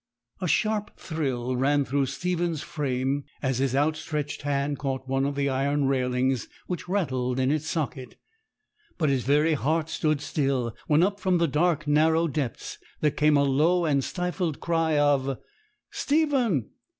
A 0.41 0.47
sharp 0.47 0.97
thrill 0.97 1.55
ran 1.55 1.85
through 1.85 2.07
Stephen's 2.07 2.63
frame 2.63 3.23
as 3.43 3.59
his 3.59 3.75
outstretched 3.75 4.41
hand 4.41 4.79
caught 4.79 5.07
one 5.07 5.25
of 5.27 5.35
the 5.35 5.47
iron 5.47 5.85
railings, 5.85 6.47
which 6.65 6.89
rattled 6.89 7.39
in 7.39 7.51
its 7.51 7.67
socket; 7.67 8.15
but 8.97 9.09
his 9.09 9.23
very 9.25 9.53
heart 9.53 9.89
stood 9.89 10.19
still 10.19 10.75
when 10.87 11.03
up 11.03 11.19
from 11.19 11.37
the 11.37 11.47
dark, 11.47 11.85
narrow 11.85 12.27
depths 12.27 12.79
there 13.01 13.11
came 13.11 13.37
a 13.37 13.43
low 13.43 13.85
and 13.85 14.03
stifled 14.03 14.59
cry 14.59 14.97
of 14.97 15.37
'Stephen! 15.91 16.71